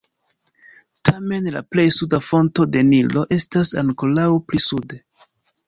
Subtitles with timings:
[1.09, 5.03] Tamen la plej suda fonto de Nilo estas ankoraŭ pli sude.